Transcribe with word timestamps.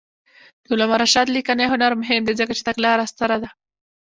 د 0.63 0.65
علامه 0.73 0.95
رشاد 1.03 1.27
لیکنی 1.35 1.65
هنر 1.73 1.91
مهم 2.01 2.21
دی 2.27 2.33
ځکه 2.39 2.53
چې 2.57 2.65
تګلاره 2.69 3.03
ستره 3.11 3.37
ده. 3.43 3.49